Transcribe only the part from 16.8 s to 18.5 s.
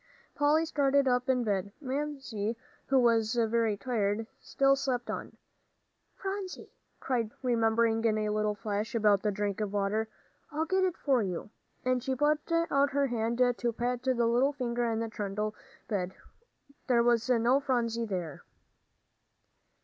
There was no Phronsie there!